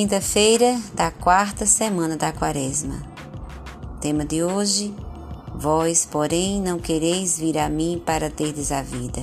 Quinta-feira 0.00 0.80
da 0.94 1.10
quarta 1.10 1.66
semana 1.66 2.16
da 2.16 2.32
Quaresma. 2.32 3.02
Tema 4.00 4.24
de 4.24 4.42
hoje: 4.42 4.94
Vós, 5.54 6.08
porém, 6.10 6.58
não 6.58 6.78
quereis 6.78 7.38
vir 7.38 7.58
a 7.58 7.68
mim 7.68 8.02
para 8.02 8.30
terdes 8.30 8.72
a 8.72 8.80
vida. 8.80 9.20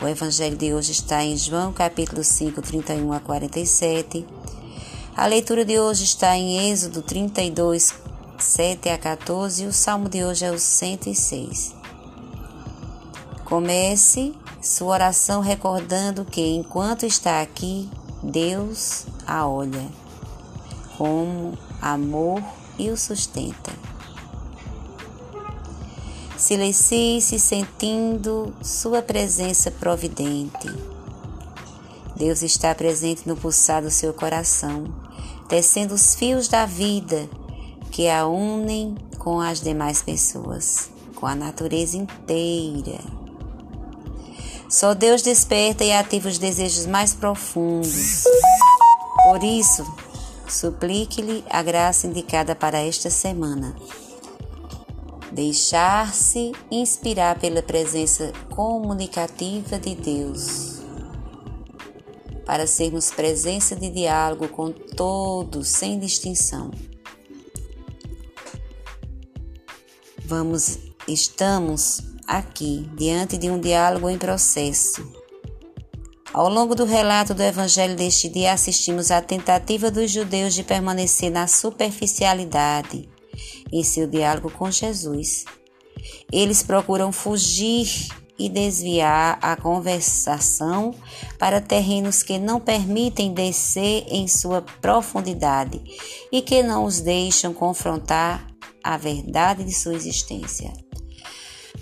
O 0.00 0.06
evangelho 0.06 0.56
de 0.56 0.72
hoje 0.72 0.92
está 0.92 1.24
em 1.24 1.36
João 1.36 1.72
capítulo 1.72 2.22
5, 2.22 2.62
31 2.62 3.12
a 3.12 3.18
47. 3.18 4.24
A 5.16 5.26
leitura 5.26 5.64
de 5.64 5.76
hoje 5.76 6.04
está 6.04 6.36
em 6.36 6.70
Êxodo 6.70 7.02
32, 7.02 7.92
7 8.38 8.90
a 8.90 8.96
14 8.96 9.64
e 9.64 9.66
o 9.66 9.72
salmo 9.72 10.08
de 10.08 10.22
hoje 10.22 10.44
é 10.44 10.52
o 10.52 10.58
106. 10.60 11.74
Comece 13.44 14.32
sua 14.62 14.92
oração 14.92 15.40
recordando 15.40 16.24
que, 16.24 16.54
enquanto 16.54 17.04
está 17.04 17.42
aqui, 17.42 17.90
Deus 18.24 19.04
a 19.26 19.46
olha 19.46 19.86
como 20.96 21.58
amor 21.80 22.42
e 22.78 22.88
o 22.88 22.96
sustenta. 22.96 23.70
Silencie-se 26.38 27.38
sentindo 27.38 28.54
sua 28.62 29.02
presença 29.02 29.70
providente. 29.70 30.68
Deus 32.16 32.42
está 32.42 32.74
presente 32.74 33.28
no 33.28 33.36
pulsar 33.36 33.82
do 33.82 33.90
seu 33.90 34.14
coração, 34.14 34.84
tecendo 35.48 35.94
os 35.94 36.14
fios 36.14 36.48
da 36.48 36.64
vida 36.64 37.28
que 37.90 38.08
a 38.08 38.26
unem 38.26 38.96
com 39.18 39.38
as 39.38 39.60
demais 39.60 40.00
pessoas, 40.00 40.90
com 41.14 41.26
a 41.26 41.34
natureza 41.34 41.96
inteira. 41.96 43.23
Só 44.68 44.94
Deus 44.94 45.22
desperta 45.22 45.84
e 45.84 45.92
ativa 45.92 46.28
os 46.28 46.38
desejos 46.38 46.86
mais 46.86 47.14
profundos. 47.14 48.24
Por 49.22 49.42
isso, 49.42 49.84
suplique-lhe 50.48 51.44
a 51.48 51.62
graça 51.62 52.06
indicada 52.06 52.54
para 52.54 52.78
esta 52.78 53.10
semana. 53.10 53.76
Deixar-se 55.32 56.52
inspirar 56.70 57.38
pela 57.38 57.62
presença 57.62 58.32
comunicativa 58.54 59.78
de 59.78 59.94
Deus. 59.94 60.80
Para 62.46 62.66
sermos 62.66 63.10
presença 63.10 63.74
de 63.74 63.90
diálogo 63.90 64.48
com 64.48 64.70
todos, 64.70 65.68
sem 65.68 65.98
distinção. 65.98 66.70
Vamos, 70.26 70.78
estamos 71.08 72.13
aqui, 72.26 72.88
diante 72.96 73.36
de 73.36 73.50
um 73.50 73.60
diálogo 73.60 74.08
em 74.08 74.18
processo. 74.18 75.06
Ao 76.32 76.48
longo 76.48 76.74
do 76.74 76.84
relato 76.84 77.32
do 77.32 77.42
Evangelho 77.42 77.94
deste 77.94 78.28
dia, 78.28 78.52
assistimos 78.52 79.10
à 79.10 79.22
tentativa 79.22 79.90
dos 79.90 80.10
judeus 80.10 80.54
de 80.54 80.64
permanecer 80.64 81.30
na 81.30 81.46
superficialidade 81.46 83.08
em 83.72 83.82
seu 83.82 84.06
diálogo 84.06 84.50
com 84.50 84.70
Jesus. 84.70 85.44
Eles 86.32 86.62
procuram 86.62 87.12
fugir 87.12 88.08
e 88.38 88.48
desviar 88.48 89.38
a 89.40 89.56
conversação 89.56 90.92
para 91.38 91.60
terrenos 91.60 92.22
que 92.22 92.38
não 92.38 92.58
permitem 92.58 93.32
descer 93.32 94.04
em 94.08 94.26
sua 94.26 94.60
profundidade 94.60 95.80
e 96.32 96.42
que 96.42 96.62
não 96.62 96.84
os 96.84 97.00
deixam 97.00 97.54
confrontar 97.54 98.44
a 98.82 98.96
verdade 98.96 99.64
de 99.64 99.72
sua 99.72 99.94
existência. 99.94 100.72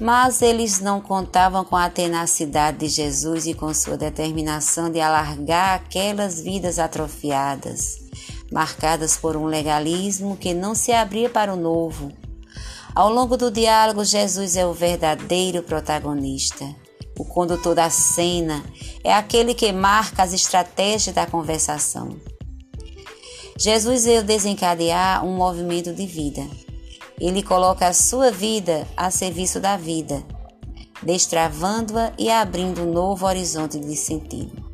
Mas 0.00 0.40
eles 0.40 0.80
não 0.80 0.98
contavam 0.98 1.62
com 1.62 1.76
a 1.76 1.90
tenacidade 1.90 2.78
de 2.78 2.88
Jesus 2.88 3.46
e 3.46 3.52
com 3.52 3.72
sua 3.74 3.98
determinação 3.98 4.90
de 4.90 4.98
alargar 4.98 5.74
aquelas 5.74 6.40
vidas 6.40 6.78
atrofiadas, 6.78 7.98
marcadas 8.50 9.18
por 9.18 9.36
um 9.36 9.44
legalismo 9.44 10.38
que 10.38 10.54
não 10.54 10.74
se 10.74 10.90
abria 10.90 11.28
para 11.28 11.52
o 11.52 11.56
novo. 11.56 12.10
Ao 12.94 13.12
longo 13.12 13.36
do 13.36 13.50
diálogo, 13.50 14.02
Jesus 14.02 14.56
é 14.56 14.64
o 14.64 14.72
verdadeiro 14.72 15.62
protagonista. 15.62 16.64
O 17.18 17.24
condutor 17.26 17.74
da 17.74 17.90
cena 17.90 18.64
é 19.04 19.12
aquele 19.12 19.52
que 19.52 19.70
marca 19.70 20.22
as 20.22 20.32
estratégias 20.32 21.14
da 21.14 21.26
conversação. 21.26 22.16
Jesus 23.58 24.06
veio 24.06 24.24
desencadear 24.24 25.22
um 25.26 25.36
movimento 25.36 25.92
de 25.92 26.06
vida 26.06 26.40
ele 27.20 27.42
coloca 27.42 27.86
a 27.86 27.92
sua 27.92 28.30
vida 28.30 28.88
a 28.96 29.10
serviço 29.10 29.60
da 29.60 29.76
vida, 29.76 30.24
destravando-a 31.02 32.12
e 32.18 32.30
abrindo 32.30 32.82
um 32.82 32.92
novo 32.92 33.26
horizonte 33.26 33.78
de 33.78 33.94
sentido. 33.94 34.70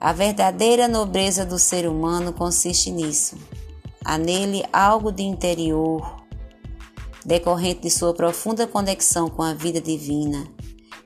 A 0.00 0.12
verdadeira 0.12 0.88
nobreza 0.88 1.46
do 1.46 1.58
ser 1.58 1.88
humano 1.88 2.32
consiste 2.32 2.90
nisso. 2.90 3.36
Há 4.04 4.18
nele 4.18 4.64
algo 4.72 5.12
de 5.12 5.22
interior, 5.22 6.16
decorrente 7.24 7.82
de 7.82 7.90
sua 7.90 8.14
profunda 8.14 8.66
conexão 8.66 9.28
com 9.28 9.42
a 9.42 9.54
vida 9.54 9.80
divina, 9.80 10.46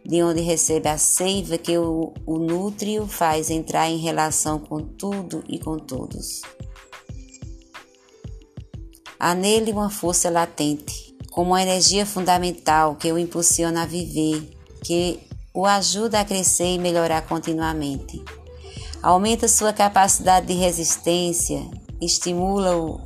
de 0.05 0.23
onde 0.23 0.41
recebe 0.41 0.89
a 0.89 0.99
seiva 0.99 1.59
que 1.59 1.77
o, 1.79 2.13
o 2.27 2.39
nutre 2.39 2.95
e 2.95 3.01
o 3.01 3.07
faz 3.07 3.51
entrar 3.51 3.89
em 3.89 3.99
relação 3.99 4.59
com 4.59 4.81
tudo 4.81 5.43
e 5.49 5.59
com 5.59 5.79
todos. 5.79 6.43
Há 9.25 9.37
nele 9.37 9.71
uma 9.71 9.89
força 9.89 10.29
latente, 10.29 11.15
como 11.31 11.53
uma 11.53 11.63
energia 11.63 12.05
fundamental 12.05 12.97
que 12.97 13.13
o 13.13 13.17
impulsiona 13.17 13.85
a 13.85 13.87
viver, 13.87 14.51
que 14.83 15.21
o 15.55 15.65
ajuda 15.65 16.19
a 16.19 16.25
crescer 16.25 16.75
e 16.75 16.79
melhorar 16.79 17.23
continuamente. 17.29 18.21
Aumenta 19.01 19.47
sua 19.47 19.73
capacidade 19.73 20.47
de 20.47 20.55
resistência, 20.55 21.63
estimula-o 22.01 23.01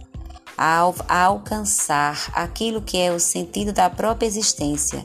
a, 0.56 0.90
a 1.06 1.24
alcançar 1.24 2.30
aquilo 2.32 2.80
que 2.80 2.96
é 2.96 3.12
o 3.12 3.20
sentido 3.20 3.70
da 3.70 3.90
própria 3.90 4.26
existência, 4.26 5.04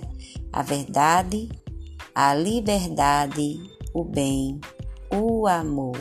a 0.53 0.63
verdade, 0.63 1.49
a 2.15 2.33
liberdade, 2.33 3.59
o 3.93 4.05
bem, 4.05 4.61
o 5.11 5.45
amor. 5.45 5.97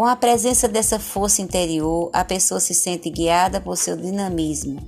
Com 0.00 0.06
a 0.06 0.16
presença 0.16 0.66
dessa 0.66 0.98
força 0.98 1.42
interior, 1.42 2.08
a 2.14 2.24
pessoa 2.24 2.58
se 2.58 2.72
sente 2.72 3.10
guiada 3.10 3.60
por 3.60 3.76
seu 3.76 3.94
dinamismo, 3.94 4.80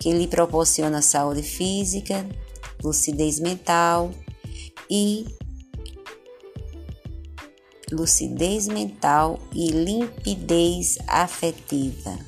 que 0.00 0.10
lhe 0.14 0.26
proporciona 0.26 1.02
saúde 1.02 1.42
física, 1.42 2.26
lucidez 2.82 3.38
mental 3.38 4.10
e 4.88 5.26
lucidez 7.92 8.66
mental 8.66 9.38
e 9.54 9.72
limpidez 9.72 10.96
afetiva. 11.06 12.18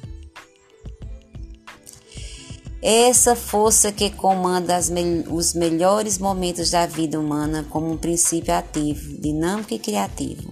Essa 2.82 3.34
força 3.34 3.90
que 3.90 4.10
comanda 4.10 4.78
me 4.90 5.24
os 5.30 5.54
melhores 5.54 6.18
momentos 6.18 6.72
da 6.72 6.84
vida 6.84 7.18
humana 7.18 7.66
como 7.70 7.90
um 7.90 7.96
princípio 7.96 8.52
ativo, 8.52 9.18
dinâmico 9.18 9.72
e 9.72 9.78
criativo. 9.78 10.51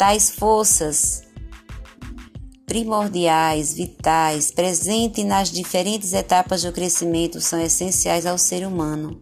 Tais 0.00 0.30
forças 0.30 1.24
primordiais, 2.64 3.74
vitais, 3.74 4.50
presentes 4.50 5.26
nas 5.26 5.50
diferentes 5.50 6.14
etapas 6.14 6.62
do 6.62 6.72
crescimento, 6.72 7.38
são 7.38 7.60
essenciais 7.60 8.24
ao 8.24 8.38
ser 8.38 8.66
humano, 8.66 9.20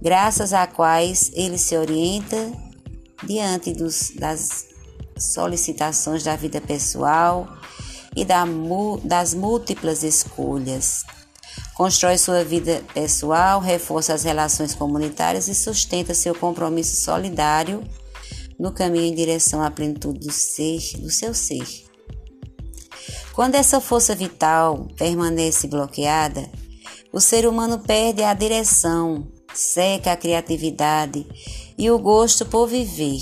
graças 0.00 0.52
a 0.52 0.68
quais 0.68 1.32
ele 1.34 1.58
se 1.58 1.76
orienta 1.76 2.52
diante 3.24 3.72
dos, 3.72 4.12
das 4.14 4.68
solicitações 5.18 6.22
da 6.22 6.36
vida 6.36 6.60
pessoal 6.60 7.48
e 8.14 8.24
da, 8.24 8.44
das 9.02 9.34
múltiplas 9.34 10.04
escolhas. 10.04 11.04
Constrói 11.74 12.18
sua 12.18 12.44
vida 12.44 12.84
pessoal, 12.94 13.58
reforça 13.58 14.14
as 14.14 14.22
relações 14.22 14.76
comunitárias 14.76 15.48
e 15.48 15.56
sustenta 15.56 16.14
seu 16.14 16.36
compromisso 16.36 17.02
solidário 17.02 17.82
no 18.58 18.72
caminho 18.72 19.04
em 19.04 19.14
direção 19.14 19.62
à 19.62 19.70
plenitude 19.70 20.20
do 20.20 20.32
ser, 20.32 20.80
do 20.98 21.10
seu 21.10 21.34
ser. 21.34 21.66
Quando 23.32 23.54
essa 23.54 23.80
força 23.80 24.14
vital 24.14 24.88
permanece 24.96 25.68
bloqueada, 25.68 26.48
o 27.12 27.20
ser 27.20 27.46
humano 27.46 27.78
perde 27.78 28.22
a 28.22 28.32
direção, 28.32 29.26
seca 29.52 30.12
a 30.12 30.16
criatividade 30.16 31.26
e 31.76 31.90
o 31.90 31.98
gosto 31.98 32.46
por 32.46 32.66
viver. 32.66 33.20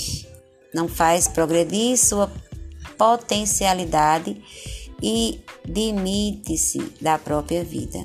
Não 0.72 0.88
faz 0.88 1.28
progredir 1.28 1.96
sua 1.96 2.30
potencialidade 2.96 4.40
e 5.02 5.40
demite-se 5.64 6.78
da 7.00 7.18
própria 7.18 7.64
vida. 7.64 8.04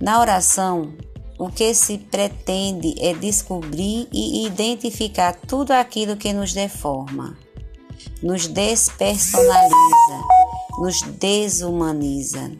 Na 0.00 0.20
oração, 0.20 0.92
o 1.42 1.50
que 1.50 1.74
se 1.74 1.98
pretende 1.98 2.94
é 3.00 3.12
descobrir 3.14 4.06
e 4.12 4.46
identificar 4.46 5.34
tudo 5.34 5.72
aquilo 5.72 6.16
que 6.16 6.32
nos 6.32 6.52
deforma, 6.52 7.36
nos 8.22 8.46
despersonaliza, 8.46 10.20
nos 10.78 11.02
desumaniza. 11.18 12.52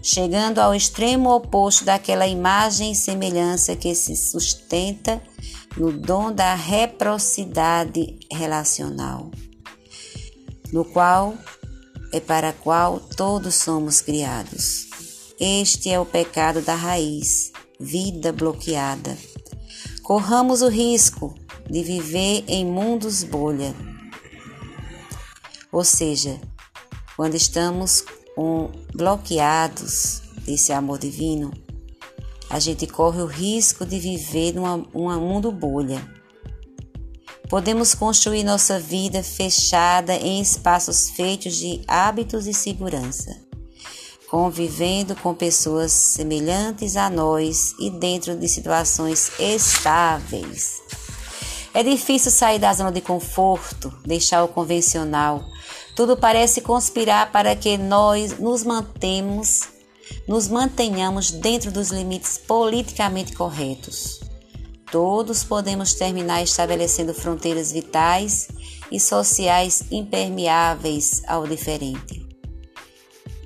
chegando 0.00 0.60
ao 0.60 0.72
extremo 0.72 1.30
oposto 1.34 1.84
daquela 1.84 2.24
imagem 2.24 2.92
e 2.92 2.94
semelhança 2.94 3.74
que 3.74 3.92
se 3.92 4.14
sustenta 4.14 5.20
no 5.76 5.92
dom 5.92 6.32
da 6.32 6.54
reciprocidade 6.54 8.20
relacional, 8.30 9.32
no 10.72 10.84
qual 10.84 11.34
é 12.12 12.20
para 12.20 12.52
qual 12.52 13.00
todos 13.00 13.56
somos 13.56 14.00
criados. 14.00 14.86
Este 15.40 15.90
é 15.90 15.98
o 15.98 16.06
pecado 16.06 16.62
da 16.62 16.76
raiz, 16.76 17.52
vida 17.78 18.32
bloqueada. 18.32 19.16
Corramos 20.02 20.62
o 20.62 20.68
risco 20.68 21.34
de 21.68 21.82
viver 21.82 22.44
em 22.46 22.64
mundos 22.64 23.22
bolha. 23.22 23.74
Ou 25.70 25.84
seja, 25.84 26.40
quando 27.16 27.34
estamos 27.34 28.04
um, 28.36 28.68
bloqueados 28.94 30.22
desse 30.44 30.72
amor 30.72 30.98
divino, 30.98 31.52
a 32.50 32.58
gente 32.58 32.86
corre 32.86 33.22
o 33.22 33.26
risco 33.26 33.86
de 33.86 33.98
viver 33.98 34.52
num 34.52 34.86
mundo 35.20 35.50
bolha. 35.50 36.06
Podemos 37.48 37.94
construir 37.94 38.44
nossa 38.44 38.78
vida 38.78 39.22
fechada 39.22 40.14
em 40.14 40.40
espaços 40.40 41.10
feitos 41.10 41.56
de 41.56 41.82
hábitos 41.86 42.46
e 42.46 42.52
segurança, 42.52 43.41
convivendo 44.32 45.14
com 45.14 45.32
pessoas 45.32 45.92
semelhantes 45.92 46.96
a 46.96 47.08
nós 47.08 47.72
e 47.78 47.88
dentro 47.88 48.34
de 48.34 48.48
situações 48.48 49.30
estáveis. 49.38 50.82
É 51.72 51.84
difícil 51.84 52.32
sair 52.32 52.58
da 52.58 52.74
zona 52.74 52.90
de 52.90 53.00
conforto, 53.00 53.94
deixar 54.04 54.42
o 54.42 54.48
convencional 54.48 55.44
tudo 55.94 56.16
parece 56.16 56.62
conspirar 56.62 57.30
para 57.30 57.54
que 57.54 57.76
nós 57.76 58.38
nos 58.38 58.64
mantemos, 58.64 59.68
nos 60.26 60.48
mantenhamos 60.48 61.30
dentro 61.30 61.70
dos 61.70 61.90
limites 61.90 62.38
politicamente 62.38 63.32
corretos. 63.34 64.20
Todos 64.90 65.44
podemos 65.44 65.94
terminar 65.94 66.42
estabelecendo 66.42 67.14
fronteiras 67.14 67.72
vitais 67.72 68.48
e 68.90 68.98
sociais 68.98 69.84
impermeáveis 69.90 71.22
ao 71.26 71.46
diferente. 71.46 72.21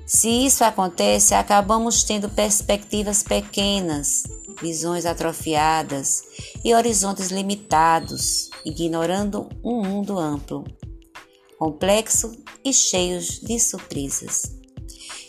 Se 0.07 0.29
isso 0.29 0.63
acontece, 0.63 1.35
acabamos 1.35 2.01
tendo 2.05 2.29
perspectivas 2.29 3.23
pequenas, 3.23 4.23
visões 4.61 5.05
atrofiadas 5.05 6.23
e 6.63 6.73
horizontes 6.73 7.27
limitados, 7.27 8.49
ignorando 8.63 9.49
um 9.61 9.83
mundo 9.85 10.17
amplo 10.17 10.63
complexo 11.59 12.31
e 12.63 12.71
cheios 12.71 13.41
de 13.41 13.59
surpresas. 13.59 14.55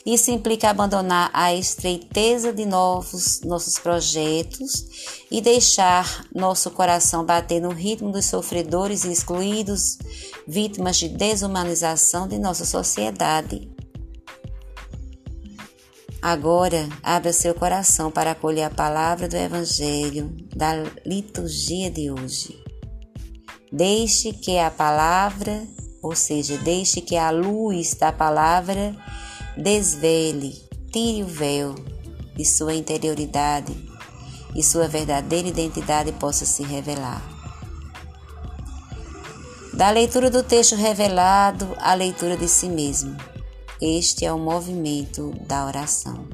Isso 0.07 0.31
implica 0.31 0.71
abandonar 0.71 1.29
a 1.33 1.53
estreiteza 1.53 2.53
de 2.53 2.65
novos 2.65 3.41
nossos 3.41 3.81
projetos 3.81 4.87
e 5.29 5.41
deixar 5.41 6.25
nosso 6.33 6.71
coração 6.71 7.25
bater 7.25 7.61
no 7.61 7.71
ritmo 7.71 8.13
dos 8.13 8.27
sofredores 8.27 9.05
e 9.05 9.13
excluídos, 9.13 9.99
vítimas 10.47 10.99
de 10.99 11.09
desumanização 11.09 12.29
de 12.29 12.39
nossa 12.39 12.65
sociedade. 12.65 13.69
Agora, 16.21 16.89
abra 17.03 17.33
seu 17.33 17.55
coração 17.55 18.11
para 18.11 18.33
acolher 18.33 18.65
a 18.65 18.71
palavra 18.71 19.29
do 19.29 19.37
Evangelho 19.37 20.35
da 20.55 20.73
liturgia 21.07 21.91
de 21.91 22.11
hoje. 22.11 22.59
Deixe 23.73 24.33
que 24.33 24.59
a 24.59 24.71
palavra 24.71 25.63
ou 26.03 26.15
seja, 26.15 26.57
deixe 26.59 27.01
que 27.01 27.17
a 27.17 27.31
luz 27.31 27.95
da 27.95 28.13
palavra 28.13 28.95
desvele, 29.57 30.55
tire 30.93 31.23
o 31.23 31.27
véu 31.27 31.75
de 32.35 32.45
sua 32.45 32.75
interioridade 32.75 33.77
e 34.55 34.63
sua 34.63 34.87
verdadeira 34.87 35.49
identidade 35.49 36.13
possa 36.13 36.47
se 36.47 36.63
revelar. 36.63 37.23
Da 39.75 39.91
leitura 39.91 40.31
do 40.31 40.43
texto 40.43 40.75
revelado 40.75 41.77
à 41.79 41.95
leitura 41.95 42.37
de 42.37 42.49
si 42.49 42.69
mesmo. 42.69 43.17
Este 43.81 44.25
é 44.25 44.33
o 44.33 44.39
movimento 44.39 45.33
da 45.47 45.67
oração. 45.67 46.29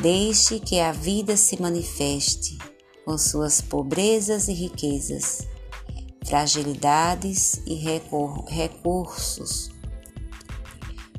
Deixe 0.00 0.58
que 0.58 0.80
a 0.80 0.92
vida 0.92 1.36
se 1.36 1.60
manifeste 1.60 2.58
com 3.04 3.16
suas 3.18 3.60
pobrezas 3.60 4.48
e 4.48 4.52
riquezas 4.52 5.48
fragilidades 6.30 7.60
e 7.66 7.74
recursos. 8.48 9.68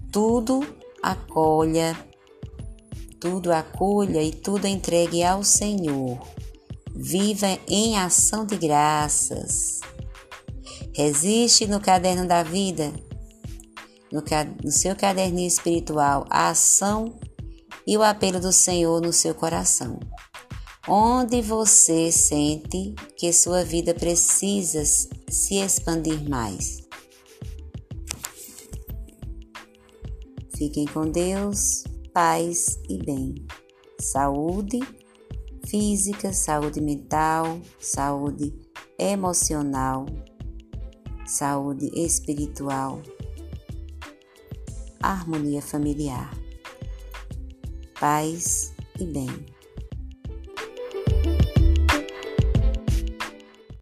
Tudo 0.09 0.65
acolha, 1.03 1.97
tudo 3.19 3.51
acolha 3.51 4.23
e 4.23 4.31
tudo 4.31 4.67
entregue 4.67 5.21
ao 5.21 5.43
Senhor. 5.43 6.17
Viva 6.95 7.59
em 7.67 7.97
ação 7.97 8.45
de 8.45 8.55
graças. 8.55 9.81
Resiste 10.93 11.67
no 11.67 11.81
caderno 11.81 12.25
da 12.25 12.41
vida, 12.41 12.93
no, 14.11 14.23
no 14.63 14.71
seu 14.71 14.95
caderninho 14.95 15.47
espiritual, 15.47 16.25
a 16.29 16.49
ação 16.49 17.13
e 17.87 17.97
o 17.97 18.03
apelo 18.03 18.39
do 18.39 18.51
Senhor 18.51 19.01
no 19.01 19.13
seu 19.13 19.33
coração 19.33 19.99
onde 20.87 21.41
você 21.41 22.11
sente 22.11 22.95
que 23.15 23.31
sua 23.31 23.63
vida 23.63 23.93
precisa 23.93 24.83
se 24.83 25.55
expandir 25.55 26.27
mais. 26.27 26.81
Fiquem 30.57 30.85
com 30.85 31.09
Deus, 31.09 31.83
paz 32.13 32.79
e 32.89 32.97
bem. 32.97 33.35
Saúde 33.99 34.79
física, 35.65 36.33
saúde 36.33 36.81
mental, 36.81 37.61
saúde 37.79 38.53
emocional, 38.97 40.05
saúde 41.25 41.89
espiritual, 41.93 43.01
harmonia 45.09 45.62
familiar. 45.62 46.31
Paz 48.00 48.74
e 49.00 49.06
bem. 49.06 49.45